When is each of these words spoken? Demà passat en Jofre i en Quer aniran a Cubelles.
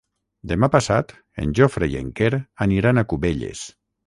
Demà 0.51 0.69
passat 0.75 1.13
en 1.43 1.53
Jofre 1.59 1.91
i 1.93 1.99
en 2.01 2.09
Quer 2.21 2.31
aniran 2.69 3.03
a 3.05 3.05
Cubelles. 3.15 3.63